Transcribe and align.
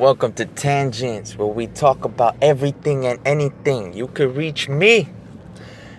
Welcome 0.00 0.32
to 0.36 0.46
Tangents, 0.46 1.36
where 1.36 1.46
we 1.46 1.66
talk 1.66 2.06
about 2.06 2.34
everything 2.40 3.04
and 3.04 3.20
anything. 3.26 3.92
You 3.92 4.06
can 4.06 4.34
reach 4.34 4.66
me 4.66 5.10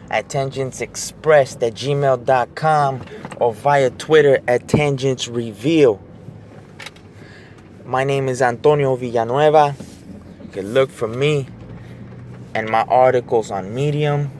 at 0.09 0.27
tangentsexpress 0.27 1.61
at 1.61 1.75
gmail.com 1.75 3.05
or 3.39 3.53
via 3.53 3.91
Twitter 3.91 4.39
at 4.47 4.67
Tangents 4.67 5.27
Reveal. 5.27 6.01
My 7.85 8.03
name 8.03 8.27
is 8.27 8.41
Antonio 8.41 8.95
Villanueva. 8.95 9.75
You 10.45 10.49
can 10.49 10.73
look 10.73 10.89
for 10.89 11.07
me 11.07 11.45
and 12.55 12.67
my 12.69 12.81
articles 12.85 13.51
on 13.51 13.71
Medium. 13.75 14.31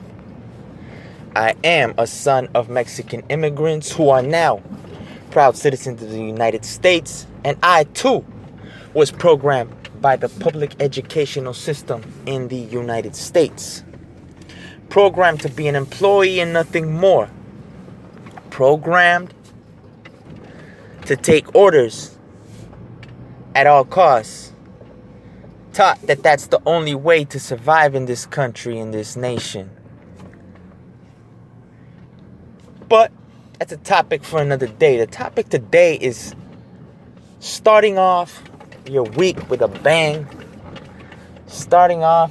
I 1.36 1.54
am 1.62 1.94
a 1.98 2.08
son 2.08 2.48
of 2.56 2.68
Mexican 2.68 3.22
immigrants 3.28 3.92
who 3.92 4.08
are 4.08 4.22
now 4.22 4.60
proud 5.30 5.56
citizens 5.56 6.02
of 6.02 6.10
the 6.10 6.18
United 6.18 6.64
States, 6.64 7.28
and 7.44 7.56
I 7.62 7.84
too 7.84 8.24
was 8.94 9.10
programmed 9.10 9.72
by 10.00 10.16
the 10.16 10.28
public 10.28 10.74
educational 10.80 11.54
system 11.54 12.02
in 12.26 12.48
the 12.48 12.56
United 12.56 13.16
States. 13.16 13.84
Programmed 14.88 15.40
to 15.40 15.48
be 15.48 15.68
an 15.68 15.76
employee 15.76 16.40
and 16.40 16.52
nothing 16.52 16.92
more. 16.92 17.30
Programmed 18.50 19.32
to 21.06 21.16
take 21.16 21.54
orders 21.54 22.18
at 23.54 23.66
all 23.66 23.84
costs. 23.84 24.52
Taught 25.72 26.02
that 26.02 26.22
that's 26.22 26.48
the 26.48 26.60
only 26.66 26.94
way 26.94 27.24
to 27.24 27.40
survive 27.40 27.94
in 27.94 28.04
this 28.04 28.26
country, 28.26 28.78
in 28.78 28.90
this 28.90 29.16
nation. 29.16 29.70
But 32.90 33.10
that's 33.58 33.72
a 33.72 33.78
topic 33.78 34.22
for 34.22 34.42
another 34.42 34.66
day. 34.66 34.98
The 34.98 35.06
topic 35.06 35.48
today 35.48 35.96
is 35.96 36.34
starting 37.40 37.96
off 37.96 38.42
your 38.92 39.04
week 39.04 39.48
with 39.48 39.62
a 39.62 39.68
bang. 39.68 40.26
Starting 41.46 42.02
off 42.02 42.30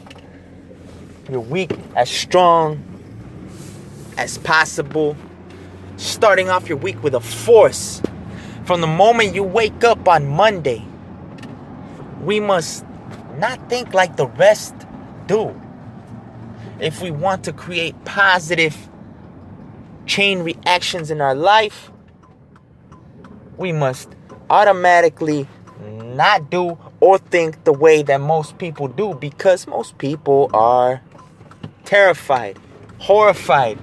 your 1.30 1.40
week 1.40 1.72
as 1.96 2.10
strong 2.10 2.82
as 4.18 4.38
possible. 4.38 5.18
Starting 5.98 6.50
off 6.50 6.70
your 6.70 6.78
week 6.78 7.02
with 7.04 7.16
a 7.16 7.20
force. 7.20 8.02
From 8.66 8.82
the 8.82 8.88
moment 8.88 9.34
you 9.34 9.44
wake 9.44 9.84
up 9.84 10.08
on 10.08 10.28
Monday, 10.28 10.86
we 12.22 12.40
must 12.40 12.86
not 13.38 13.70
think 13.70 13.94
like 13.94 14.16
the 14.16 14.28
rest 14.28 14.76
do. 15.26 15.60
If 16.80 17.02
we 17.02 17.12
want 17.12 17.44
to 17.46 17.54
create 17.54 17.96
positive 18.06 18.76
chain 20.06 20.40
reactions 20.40 21.10
in 21.10 21.22
our 21.22 21.36
life, 21.36 21.92
we 23.58 23.72
must 23.72 24.10
automatically 24.50 25.48
not 26.16 26.50
do 26.50 26.78
or 27.00 27.18
think 27.18 27.64
the 27.64 27.74
way 27.74 28.04
that 28.04 28.20
most 28.22 28.58
people 28.58 28.88
do 28.88 29.14
because 29.16 29.68
most 29.68 29.98
people 29.98 30.50
are 30.54 31.02
terrified, 31.86 32.58
horrified, 33.00 33.78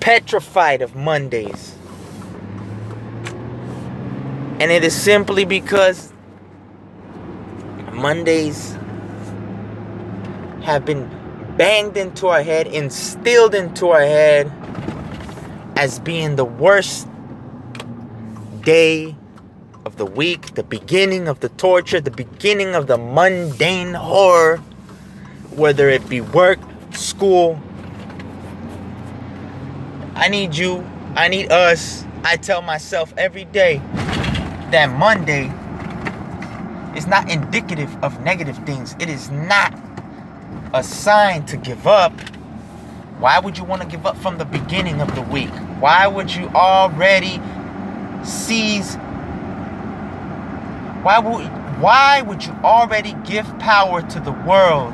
petrified 0.00 0.82
of 0.82 0.94
Mondays. 0.94 1.76
And 4.60 4.70
it 4.70 4.84
is 4.84 4.94
simply 4.94 5.44
because 5.44 6.12
Mondays 7.92 8.76
have 10.62 10.84
been 10.84 11.08
banged 11.56 11.96
into 11.96 12.28
our 12.28 12.42
head, 12.42 12.66
instilled 12.66 13.54
into 13.54 13.88
our 13.88 14.02
head 14.02 14.52
as 15.76 15.98
being 15.98 16.36
the 16.36 16.44
worst 16.44 17.08
day 18.62 19.16
the 20.00 20.06
week, 20.06 20.54
the 20.54 20.62
beginning 20.62 21.28
of 21.28 21.40
the 21.40 21.50
torture, 21.50 22.00
the 22.00 22.10
beginning 22.10 22.74
of 22.74 22.86
the 22.86 22.96
mundane 22.96 23.92
horror, 23.92 24.56
whether 25.50 25.90
it 25.90 26.08
be 26.08 26.22
work, 26.22 26.58
school. 26.94 27.60
I 30.14 30.30
need 30.30 30.56
you, 30.56 30.88
I 31.16 31.28
need 31.28 31.52
us. 31.52 32.06
I 32.24 32.36
tell 32.36 32.62
myself 32.62 33.12
every 33.18 33.44
day 33.44 33.76
that 34.70 34.86
Monday 34.98 35.52
is 36.96 37.06
not 37.06 37.30
indicative 37.30 37.94
of 38.02 38.18
negative 38.24 38.56
things. 38.64 38.96
It 38.98 39.10
is 39.10 39.30
not 39.30 39.78
a 40.72 40.82
sign 40.82 41.44
to 41.44 41.58
give 41.58 41.86
up. 41.86 42.18
Why 43.18 43.38
would 43.38 43.58
you 43.58 43.64
want 43.64 43.82
to 43.82 43.88
give 43.88 44.06
up 44.06 44.16
from 44.16 44.38
the 44.38 44.46
beginning 44.46 45.02
of 45.02 45.14
the 45.14 45.20
week? 45.20 45.52
Why 45.78 46.06
would 46.06 46.34
you 46.34 46.48
already 46.54 47.38
seize 48.24 48.96
why 51.02 51.18
would 51.18 51.46
why 51.80 52.22
would 52.22 52.44
you 52.44 52.52
already 52.62 53.14
give 53.24 53.46
power 53.58 54.02
to 54.02 54.20
the 54.20 54.32
world 54.32 54.92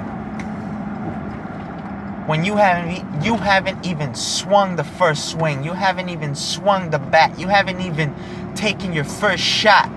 when 2.26 2.44
you 2.44 2.56
haven't 2.56 3.24
you 3.24 3.36
haven't 3.36 3.86
even 3.86 4.14
swung 4.14 4.74
the 4.76 4.84
first 4.84 5.30
swing, 5.30 5.62
you 5.62 5.72
haven't 5.72 6.08
even 6.08 6.34
swung 6.34 6.90
the 6.90 6.98
bat, 6.98 7.38
you 7.38 7.46
haven't 7.46 7.80
even 7.80 8.14
taken 8.56 8.92
your 8.92 9.04
first 9.04 9.44
shot. 9.44 9.88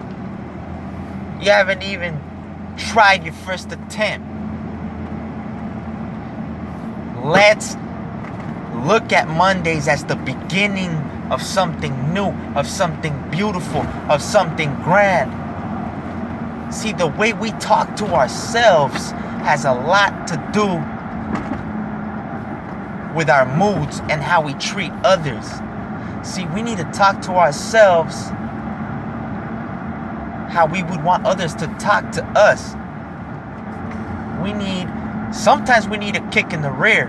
You 1.42 1.50
haven't 1.50 1.82
even 1.82 2.20
tried 2.78 3.24
your 3.24 3.34
first 3.34 3.72
attempt. 3.72 4.28
Let's 7.26 7.76
look 8.76 9.12
at 9.12 9.28
Mondays 9.28 9.88
as 9.88 10.04
the 10.04 10.16
beginning 10.16 10.92
of 11.32 11.42
something 11.42 12.14
new, 12.14 12.30
of 12.56 12.68
something 12.68 13.30
beautiful, 13.32 13.82
of 14.08 14.22
something 14.22 14.74
grand. 14.84 15.32
See, 16.72 16.94
the 16.94 17.08
way 17.08 17.34
we 17.34 17.52
talk 17.54 17.96
to 17.98 18.06
ourselves 18.14 19.12
has 19.42 19.66
a 19.66 19.74
lot 19.74 20.28
to 20.28 20.36
do 20.54 20.68
with 23.16 23.30
our 23.30 23.46
moods 23.58 24.02
and 24.10 24.22
how 24.22 24.42
we 24.42 24.54
treat 24.56 24.92
others. 25.04 25.48
See, 26.24 26.46
we 26.48 26.62
need 26.62 26.78
to 26.78 26.84
talk 26.86 27.22
to 27.24 27.32
ourselves 27.32 28.30
how 30.50 30.68
we 30.72 30.84
would 30.84 31.04
want 31.04 31.26
others 31.26 31.56
to 31.56 31.68
talk 31.80 32.12
to 32.12 32.24
us. 32.36 32.76
We 34.44 34.54
need, 34.54 34.88
sometimes 35.34 35.88
we 35.88 35.98
need 35.98 36.16
a 36.16 36.30
kick 36.30 36.54
in 36.54 36.62
the 36.62 36.72
rear. 36.72 37.08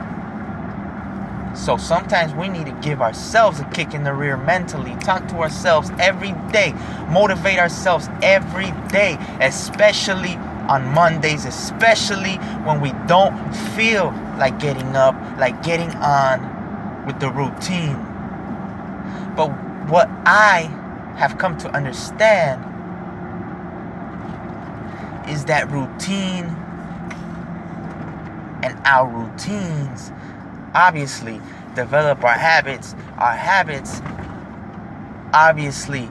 So 1.54 1.76
sometimes 1.76 2.32
we 2.34 2.48
need 2.48 2.66
to 2.66 2.78
give 2.80 3.02
ourselves 3.02 3.60
a 3.60 3.64
kick 3.64 3.92
in 3.92 4.04
the 4.04 4.12
rear 4.12 4.36
mentally. 4.36 4.94
Talk 4.96 5.26
to 5.28 5.36
ourselves 5.36 5.90
every 5.98 6.32
day. 6.52 6.72
Motivate 7.10 7.58
ourselves 7.58 8.08
every 8.22 8.70
day, 8.88 9.18
especially 9.40 10.36
on 10.68 10.86
Mondays, 10.94 11.44
especially 11.44 12.36
when 12.64 12.80
we 12.80 12.92
don't 13.06 13.52
feel 13.74 14.12
like 14.38 14.60
getting 14.60 14.94
up, 14.94 15.14
like 15.38 15.62
getting 15.62 15.90
on 15.96 17.04
with 17.06 17.18
the 17.18 17.30
routine. 17.30 17.96
But 19.34 19.48
what 19.88 20.08
I 20.24 20.70
have 21.16 21.36
come 21.38 21.58
to 21.58 21.70
understand 21.70 22.64
is 25.28 25.44
that 25.46 25.70
routine 25.70 26.46
and 28.62 28.78
our 28.84 29.08
routines 29.08 30.12
obviously 30.75 31.41
develop 31.75 32.25
our 32.25 32.38
habits. 32.38 32.94
Our 33.19 33.32
habits 33.32 34.00
obviously 35.32 36.08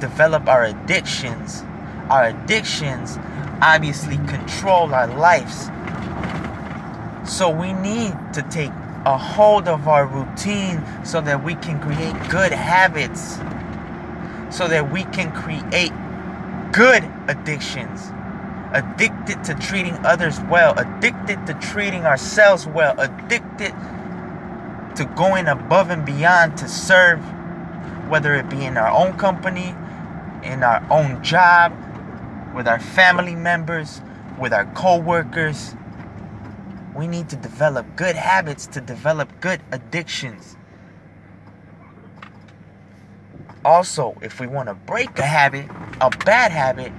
develop 0.00 0.48
our 0.48 0.64
addictions. 0.64 1.62
Our 2.10 2.28
addictions 2.28 3.18
obviously 3.62 4.16
control 4.28 4.92
our 4.94 5.06
lives. 5.06 5.70
So 7.30 7.48
we 7.50 7.72
need 7.72 8.14
to 8.34 8.42
take 8.50 8.72
a 9.04 9.16
hold 9.16 9.68
of 9.68 9.88
our 9.88 10.06
routine 10.06 10.82
so 11.04 11.20
that 11.20 11.42
we 11.42 11.54
can 11.56 11.80
create 11.80 12.14
good 12.30 12.52
habits. 12.52 13.38
So 14.54 14.68
that 14.68 14.90
we 14.90 15.04
can 15.04 15.32
create 15.32 15.92
good 16.72 17.04
addictions 17.28 18.12
addicted 18.72 19.44
to 19.44 19.54
treating 19.54 19.94
others 20.04 20.40
well, 20.50 20.78
addicted 20.78 21.46
to 21.46 21.54
treating 21.54 22.04
ourselves 22.04 22.66
well, 22.66 22.98
addicted 22.98 23.74
to 24.96 25.04
going 25.16 25.46
above 25.46 25.90
and 25.90 26.04
beyond 26.04 26.56
to 26.58 26.68
serve, 26.68 27.20
whether 28.08 28.34
it 28.34 28.48
be 28.48 28.64
in 28.64 28.76
our 28.76 28.90
own 28.90 29.16
company, 29.18 29.74
in 30.42 30.62
our 30.62 30.84
own 30.90 31.22
job, 31.22 31.72
with 32.54 32.68
our 32.68 32.80
family 32.80 33.34
members, 33.34 34.00
with 34.38 34.52
our 34.52 34.66
co 34.74 34.98
workers. 34.98 35.74
We 36.94 37.06
need 37.06 37.30
to 37.30 37.36
develop 37.36 37.86
good 37.96 38.16
habits 38.16 38.66
to 38.68 38.80
develop 38.80 39.40
good 39.40 39.62
addictions. 39.72 40.56
Also, 43.64 44.16
if 44.20 44.40
we 44.40 44.46
want 44.46 44.68
to 44.68 44.74
break 44.74 45.18
a 45.18 45.22
habit, 45.22 45.66
a 46.00 46.10
bad 46.10 46.50
habit, 46.52 46.92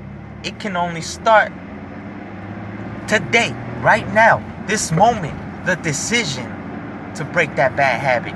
it 0.44 0.60
can 0.60 0.76
only 0.76 1.02
start 1.02 1.52
today, 3.20 3.52
right 3.82 4.08
now, 4.14 4.42
this 4.68 4.92
moment, 4.92 5.38
the 5.66 5.76
decision 5.76 6.46
to 7.16 7.24
break 7.26 7.56
that 7.56 7.76
bad 7.76 8.00
habit. 8.02 8.36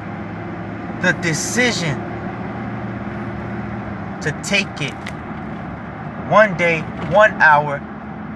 The 1.01 1.13
decision 1.21 1.95
to 4.21 4.31
take 4.43 4.81
it 4.81 4.93
one 6.29 6.57
day, 6.57 6.81
one 7.11 7.31
hour 7.41 7.79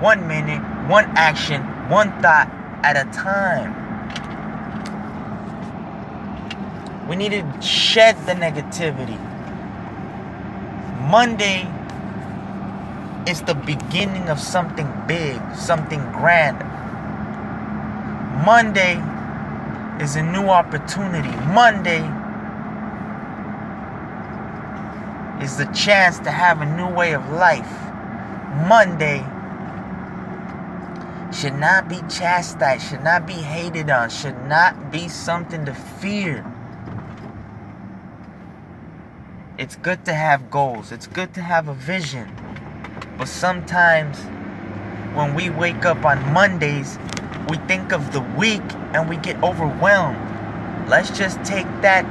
one 0.01 0.27
minute, 0.27 0.61
one 0.89 1.05
action, 1.15 1.61
one 1.87 2.09
thought 2.23 2.49
at 2.83 2.97
a 2.97 3.09
time. 3.11 3.77
We 7.07 7.15
need 7.15 7.31
to 7.31 7.61
shed 7.61 8.17
the 8.25 8.33
negativity. 8.33 9.19
Monday 11.07 11.67
is 13.27 13.41
the 13.43 13.55
beginning 13.55 14.29
of 14.29 14.39
something 14.39 14.91
big, 15.07 15.39
something 15.55 16.01
grand. 16.11 16.57
Monday 18.45 18.95
is 20.03 20.15
a 20.15 20.23
new 20.23 20.49
opportunity. 20.49 21.29
Monday 21.53 22.01
is 25.43 25.57
the 25.57 25.65
chance 25.73 26.17
to 26.19 26.31
have 26.31 26.61
a 26.61 26.65
new 26.77 26.89
way 26.89 27.13
of 27.13 27.29
life. 27.29 27.71
Monday 28.67 29.23
should 31.31 31.55
not 31.55 31.87
be 31.87 31.99
chastised, 32.09 32.89
should 32.89 33.03
not 33.03 33.25
be 33.25 33.33
hated 33.33 33.89
on, 33.89 34.09
should 34.09 34.39
not 34.47 34.91
be 34.91 35.07
something 35.07 35.65
to 35.65 35.73
fear. 35.73 36.45
It's 39.57 39.75
good 39.75 40.03
to 40.05 40.13
have 40.13 40.49
goals, 40.49 40.91
it's 40.91 41.07
good 41.07 41.33
to 41.35 41.41
have 41.41 41.67
a 41.67 41.73
vision. 41.73 42.50
But 43.21 43.27
sometimes 43.27 44.17
when 45.15 45.35
we 45.35 45.51
wake 45.51 45.85
up 45.85 46.05
on 46.05 46.33
Mondays, 46.33 46.97
we 47.49 47.57
think 47.67 47.91
of 47.93 48.13
the 48.13 48.21
week 48.35 48.63
and 48.95 49.07
we 49.07 49.15
get 49.17 49.43
overwhelmed. 49.43 50.17
Let's 50.89 51.15
just 51.15 51.37
take 51.43 51.67
that 51.83 52.01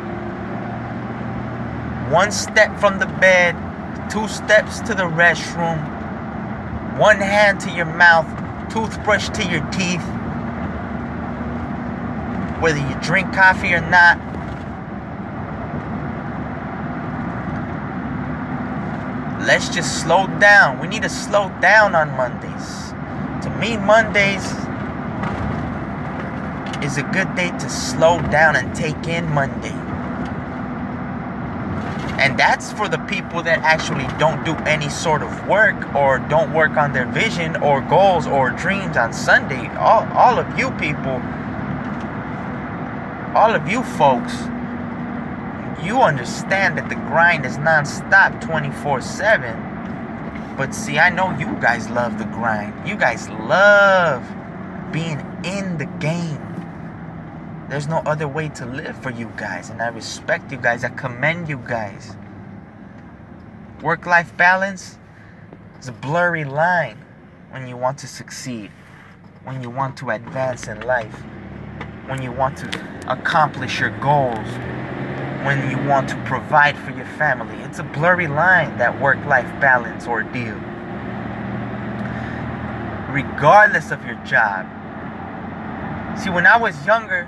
one 2.13 2.31
step 2.31 2.79
from 2.79 3.01
the 3.01 3.07
bed, 3.07 3.57
two 4.09 4.29
steps 4.29 4.79
to 4.83 4.95
the 4.95 5.03
restroom, 5.03 5.81
one 6.97 7.17
hand 7.19 7.59
to 7.63 7.73
your 7.73 7.87
mouth, 7.87 8.29
toothbrush 8.73 9.31
to 9.31 9.45
your 9.45 9.69
teeth. 9.73 10.05
Whether 12.63 12.79
you 12.79 12.95
drink 13.03 13.33
coffee 13.33 13.75
or 13.75 13.81
not, 13.81 14.30
let's 19.47 19.69
just 19.69 20.03
slow 20.03 20.27
down. 20.39 20.79
We 20.81 20.89
need 20.89 21.03
to 21.03 21.09
slow 21.09 21.49
down 21.61 21.95
on 21.95 22.11
Mondays. 22.17 22.93
To 23.45 23.51
me, 23.59 23.77
Mondays 23.77 24.45
is 26.85 26.99
a 26.99 27.03
good 27.13 27.35
day 27.35 27.51
to 27.51 27.71
slow 27.71 28.21
down 28.31 28.57
and 28.57 28.75
take 28.75 29.07
in 29.07 29.29
Monday. 29.33 29.75
And 32.21 32.39
that's 32.39 32.71
for 32.73 32.87
the 32.87 32.99
people 32.99 33.43
that 33.45 33.61
actually 33.61 34.07
don't 34.19 34.45
do 34.45 34.55
any 34.67 34.91
sort 34.91 35.23
of 35.23 35.49
work 35.49 35.95
or 35.95 36.19
don't 36.19 36.53
work 36.53 36.77
on 36.77 36.93
their 36.93 37.07
vision 37.07 37.57
or 37.57 37.81
goals 37.81 38.27
or 38.27 38.51
dreams 38.51 38.99
on 38.99 39.13
Sunday. 39.15 39.69
All, 39.77 40.07
all 40.13 40.39
of 40.39 40.59
you 40.59 40.71
people, 40.73 41.17
all 43.35 43.55
of 43.55 43.67
you 43.69 43.83
folks, 43.83 44.35
you 45.85 46.03
understand 46.03 46.77
that 46.79 46.89
the 46.89 46.95
grind 46.95 47.47
is 47.47 47.59
non-stop 47.59 48.33
24-7 48.43 50.57
but 50.57 50.75
see 50.75 50.99
i 50.99 51.09
know 51.09 51.37
you 51.39 51.47
guys 51.61 51.89
love 51.89 52.19
the 52.19 52.25
grind. 52.27 52.87
You 52.87 52.97
guys 52.97 53.29
love 53.31 54.23
being 54.93 55.21
in 55.45 55.79
the 55.79 55.87
game. 56.01 56.47
There's 57.69 57.87
no 57.87 57.99
other 57.99 58.29
way 58.29 58.49
to 58.51 58.67
live 58.67 59.01
for 59.03 59.11
you 59.11 59.33
guys 59.37 59.71
and 59.71 59.81
i 59.81 59.89
respect 59.89 60.53
you 60.53 60.59
guys. 60.59 60.85
I 60.85 60.91
commend 60.91 61.49
you 61.49 61.63
guys. 61.67 62.17
Work-life 63.83 64.37
balance 64.37 64.99
is 65.81 65.89
a 65.89 65.93
blurry 65.93 66.45
line 66.45 66.99
when 67.51 67.67
you 67.67 67.77
want 67.77 67.99
to 67.99 68.07
succeed 68.07 68.71
when 69.45 69.63
you 69.63 69.71
want 69.71 69.97
to 69.97 70.11
advance 70.11 70.69
in 70.69 70.81
life 70.83 71.15
when 72.07 72.21
you 72.21 72.33
want 72.33 72.59
to 72.59 72.69
accomplish 73.09 73.81
your 73.81 73.91
goals 74.01 74.47
when 75.45 75.71
you 75.71 75.79
want 75.89 76.09
to 76.11 76.17
provide 76.25 76.77
for 76.77 76.91
your 76.91 77.07
family. 77.07 77.57
It's 77.63 77.79
a 77.79 77.83
blurry 77.83 78.27
line, 78.27 78.77
that 78.79 79.01
work 79.01 79.25
life 79.25 79.49
balance 79.61 80.07
ordeal. 80.07 80.57
Regardless 83.11 83.91
of 83.91 84.05
your 84.05 84.17
job. 84.25 84.67
See, 86.19 86.31
when 86.31 86.47
I 86.47 86.57
was 86.59 86.87
younger, 86.87 87.27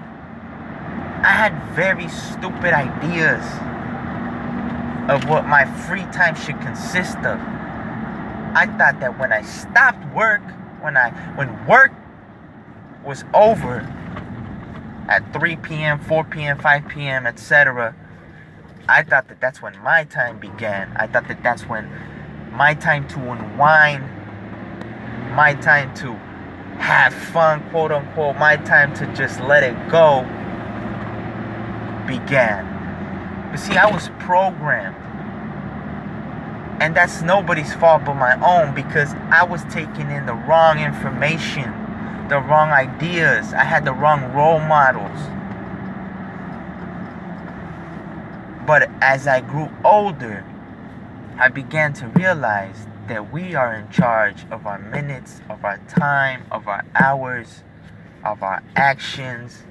I 1.23 1.32
had 1.32 1.75
very 1.75 2.09
stupid 2.09 2.75
ideas 2.75 3.44
of 5.08 5.29
what 5.29 5.47
my 5.47 5.65
free 5.65 6.05
time 6.12 6.35
should 6.35 6.61
consist 6.61 7.17
of. 7.19 7.38
I 8.55 8.67
thought 8.76 9.00
that 9.00 9.19
when 9.19 9.32
I 9.32 9.43
stopped 9.43 10.05
work, 10.15 10.43
when 10.82 10.97
I 10.97 11.11
when 11.37 11.67
work 11.67 11.93
was 13.05 13.25
over 13.32 13.81
at 15.08 15.32
3 15.32 15.56
p.m., 15.56 15.99
4 15.99 16.25
p.m., 16.25 16.58
5 16.58 16.88
p.m., 16.88 17.26
etc., 17.26 17.94
I 18.93 19.03
thought 19.03 19.29
that 19.29 19.41
that's 19.41 19.62
when 19.62 19.73
my 19.83 20.05
time 20.05 20.39
began. 20.39 20.94
I 20.97 21.06
thought 21.06 21.27
that 21.29 21.43
that's 21.43 21.62
when 21.67 21.91
my 22.53 22.75
time 22.75 23.09
to 23.09 23.19
unwind, 23.31 24.05
my 25.35 25.55
time 25.55 25.94
to 25.94 26.12
have 26.77 27.15
fun, 27.15 27.67
quote 27.71 27.91
unquote, 27.91 28.37
my 28.37 28.56
time 28.56 28.93
to 28.97 29.06
just 29.15 29.41
let 29.41 29.62
it 29.62 29.75
go 29.89 30.25
began. 32.06 33.49
But 33.50 33.61
see, 33.61 33.79
I 33.79 33.91
was 33.91 34.11
programmed. 34.19 34.97
And 36.83 36.94
that's 36.94 37.23
nobody's 37.23 37.73
fault 37.73 38.05
but 38.05 38.17
my 38.17 38.35
own 38.44 38.75
because 38.75 39.15
I 39.31 39.43
was 39.43 39.65
taking 39.71 40.11
in 40.11 40.27
the 40.27 40.35
wrong 40.35 40.79
information, 40.79 41.73
the 42.29 42.41
wrong 42.41 42.73
ideas. 42.73 43.55
I 43.55 43.65
had 43.65 43.87
the 43.87 43.94
wrong 43.94 44.35
role 44.35 44.61
models. 44.61 45.19
But 48.67 48.91
as 49.00 49.26
I 49.26 49.41
grew 49.41 49.69
older, 49.85 50.44
I 51.38 51.49
began 51.49 51.93
to 51.94 52.06
realize 52.09 52.87
that 53.09 53.32
we 53.32 53.55
are 53.55 53.75
in 53.75 53.91
charge 53.91 54.44
of 54.50 54.67
our 54.67 54.79
minutes, 54.79 55.41
of 55.50 55.64
our 55.64 55.79
time, 55.88 56.44
of 56.53 56.69
our 56.69 56.85
hours, 56.94 57.64
of 58.25 58.43
our 58.43 58.62
actions. 58.76 59.64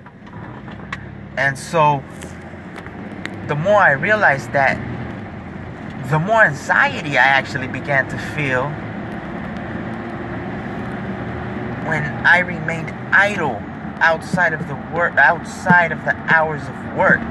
And 1.38 1.58
so, 1.58 2.04
the 3.48 3.56
more 3.56 3.80
I 3.80 3.92
realized 3.92 4.52
that, 4.52 4.78
the 6.10 6.20
more 6.20 6.44
anxiety 6.44 7.18
I 7.18 7.24
actually 7.24 7.68
began 7.68 8.10
to 8.10 8.18
feel 8.36 8.68
when 11.88 12.04
I 12.26 12.40
remained 12.40 12.92
idle 13.14 13.62
outside 14.02 14.52
of 14.54 14.68
the 14.68 14.76
work 14.94 15.16
outside 15.18 15.92
of 15.92 16.04
the 16.04 16.16
hours 16.34 16.62
of 16.64 16.98
work. 16.98 17.22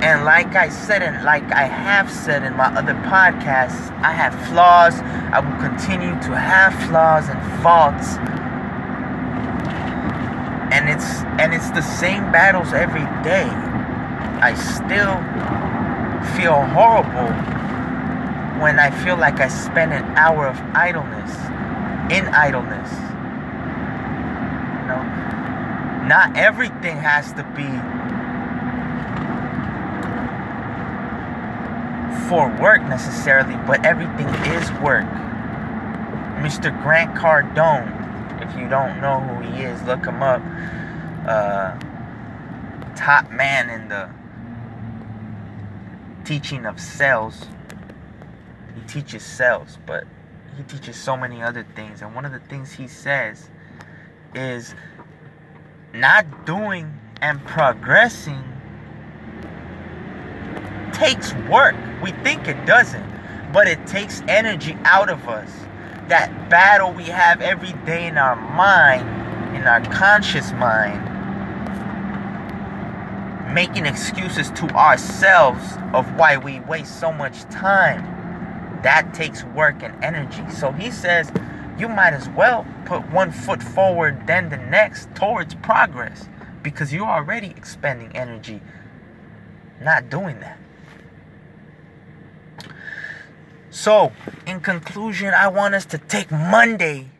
And 0.00 0.24
like 0.24 0.54
I 0.54 0.68
said, 0.68 1.02
and 1.02 1.24
like 1.24 1.50
I 1.50 1.64
have 1.64 2.08
said 2.08 2.44
in 2.44 2.56
my 2.56 2.66
other 2.66 2.94
podcasts, 2.94 3.90
I 4.00 4.12
have 4.12 4.32
flaws. 4.46 5.00
I 5.32 5.40
will 5.40 5.58
continue 5.58 6.12
to 6.22 6.36
have 6.36 6.72
flaws 6.86 7.28
and 7.28 7.62
faults. 7.62 8.16
And 10.72 10.88
it's 10.88 11.22
and 11.42 11.52
it's 11.52 11.70
the 11.70 11.82
same 11.82 12.30
battles 12.30 12.72
every 12.72 13.06
day. 13.24 13.50
I 14.40 14.54
still 14.54 15.18
feel 16.36 16.62
horrible 16.70 17.34
when 18.62 18.78
I 18.78 18.92
feel 19.02 19.16
like 19.16 19.40
I 19.40 19.48
spend 19.48 19.92
an 19.92 20.04
hour 20.16 20.46
of 20.46 20.60
idleness 20.74 21.34
in 22.12 22.24
idleness. 22.32 22.92
You 24.78 24.86
know, 24.86 25.02
not 26.06 26.36
everything 26.36 26.98
has 26.98 27.32
to 27.32 27.42
be 27.56 27.66
for 32.28 32.48
work 32.60 32.82
necessarily, 32.82 33.56
but 33.66 33.84
everything 33.84 34.28
is 34.52 34.70
work. 34.80 35.06
Mr. 36.42 36.70
Grant 36.82 37.14
Cardone, 37.14 38.42
if 38.46 38.56
you 38.56 38.68
don't 38.68 39.00
know 39.00 39.20
who 39.20 39.50
he 39.50 39.62
is, 39.62 39.82
look 39.84 40.04
him 40.04 40.22
up. 40.22 40.42
Uh, 41.26 41.76
top 42.94 43.30
man 43.30 43.70
in 43.70 43.88
the 43.88 44.10
teaching 46.24 46.66
of 46.66 46.78
sales. 46.78 47.46
He 48.74 48.82
teaches 48.82 49.24
sales, 49.24 49.78
but 49.86 50.04
he 50.56 50.62
teaches 50.64 50.96
so 50.96 51.16
many 51.16 51.42
other 51.42 51.66
things. 51.74 52.02
And 52.02 52.14
one 52.14 52.24
of 52.24 52.32
the 52.32 52.40
things 52.40 52.72
he 52.72 52.88
says 52.88 53.48
is 54.34 54.74
not 55.94 56.44
doing 56.44 56.92
and 57.22 57.44
progressing 57.46 58.44
takes 60.98 61.32
work. 61.48 61.74
We 62.02 62.10
think 62.10 62.48
it 62.48 62.66
doesn't, 62.66 63.06
but 63.52 63.68
it 63.68 63.86
takes 63.86 64.22
energy 64.28 64.76
out 64.84 65.08
of 65.08 65.28
us. 65.28 65.50
That 66.08 66.50
battle 66.50 66.92
we 66.92 67.04
have 67.04 67.40
every 67.40 67.72
day 67.84 68.06
in 68.06 68.18
our 68.18 68.36
mind, 68.36 69.06
in 69.56 69.62
our 69.62 69.80
conscious 69.92 70.52
mind, 70.52 71.04
making 73.54 73.86
excuses 73.86 74.50
to 74.52 74.68
ourselves 74.70 75.76
of 75.92 76.12
why 76.16 76.36
we 76.36 76.60
waste 76.60 76.98
so 77.00 77.12
much 77.12 77.42
time. 77.44 78.02
That 78.82 79.12
takes 79.14 79.44
work 79.44 79.82
and 79.82 80.02
energy. 80.04 80.48
So 80.50 80.72
he 80.72 80.90
says, 80.90 81.30
you 81.78 81.88
might 81.88 82.12
as 82.12 82.28
well 82.30 82.66
put 82.86 83.08
one 83.10 83.30
foot 83.30 83.62
forward 83.62 84.26
then 84.26 84.48
the 84.48 84.56
next 84.56 85.14
towards 85.14 85.54
progress 85.56 86.28
because 86.62 86.92
you're 86.92 87.06
already 87.06 87.48
expending 87.48 88.14
energy 88.16 88.60
not 89.80 90.10
doing 90.10 90.40
that. 90.40 90.58
So, 93.70 94.12
in 94.46 94.60
conclusion, 94.60 95.34
I 95.34 95.48
want 95.48 95.74
us 95.74 95.84
to 95.86 95.98
take 95.98 96.30
Monday, 96.30 97.10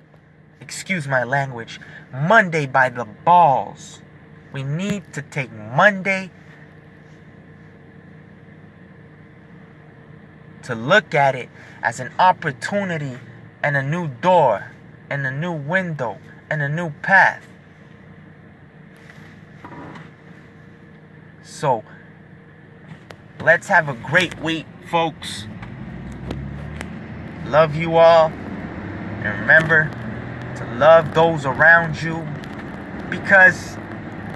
excuse 0.60 1.06
my 1.06 1.22
language, 1.24 1.78
Monday 2.12 2.64
by 2.66 2.88
the 2.88 3.04
balls. 3.04 4.00
We 4.52 4.62
need 4.62 5.12
to 5.12 5.22
take 5.22 5.52
Monday 5.52 6.30
to 10.62 10.74
look 10.74 11.14
at 11.14 11.34
it 11.34 11.50
as 11.82 12.00
an 12.00 12.10
opportunity 12.18 13.18
and 13.62 13.76
a 13.76 13.82
new 13.82 14.08
door 14.08 14.72
and 15.10 15.26
a 15.26 15.30
new 15.30 15.52
window 15.52 16.18
and 16.50 16.62
a 16.62 16.68
new 16.68 16.90
path. 17.02 17.46
So, 21.42 21.84
let's 23.40 23.68
have 23.68 23.88
a 23.88 23.94
great 23.94 24.38
week, 24.40 24.66
folks. 24.90 25.46
Love 27.48 27.74
you 27.74 27.96
all. 27.96 28.26
And 28.26 29.40
remember 29.40 29.90
to 30.56 30.64
love 30.74 31.14
those 31.14 31.46
around 31.46 32.00
you 32.00 32.26
because 33.10 33.78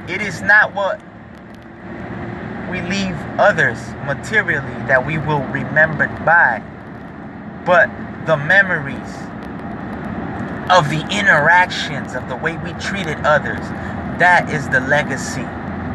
it 0.09 0.23
is 0.23 0.41
not 0.41 0.75
what 0.75 1.01
we 2.71 2.81
leave 2.81 3.17
others 3.39 3.79
materially 4.07 4.73
that 4.87 5.05
we 5.05 5.19
will 5.19 5.43
remember 5.49 6.09
by, 6.25 6.63
but 7.67 7.91
the 8.27 8.37
memories 8.37 8.99
of 10.71 10.89
the 10.89 11.07
interactions, 11.11 12.15
of 12.15 12.29
the 12.31 12.37
way 12.37 12.57
we 12.59 12.73
treated 12.75 13.19
others. 13.27 13.61
That 14.19 14.49
is 14.51 14.69
the 14.71 14.81
legacy 14.81 15.45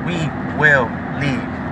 we 0.06 0.30
will 0.58 0.86
leave. 1.20 1.67